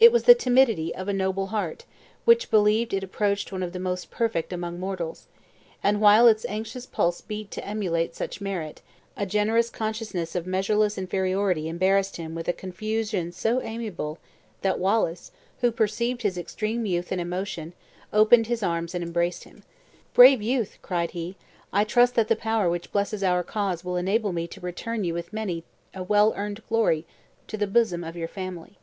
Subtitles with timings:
[0.00, 1.84] It was the timidity of a noble heart,
[2.24, 5.28] which believed it approached one of the most perfect among mortals;
[5.82, 8.80] and while its anxious pulse beat to emulate such merit,
[9.18, 14.18] a generous consciousness of measureless inferiority embarassed him with a confusion so amiable,
[14.62, 15.30] that Wallace,
[15.60, 17.74] who perceived his extreme youth and emotion,
[18.14, 19.62] opened his arms and embraced him.
[20.14, 21.36] "Brave youth," cried he,
[21.70, 25.12] "I trust that the power which blesses our cause will enable me to return you
[25.12, 27.04] with many a well earned glory,
[27.48, 28.78] to the bosom of your family!"